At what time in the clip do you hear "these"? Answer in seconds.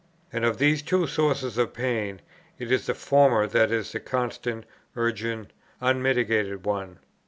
0.57-0.81